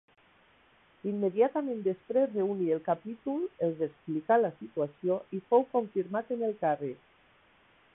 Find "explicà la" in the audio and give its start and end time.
3.91-4.53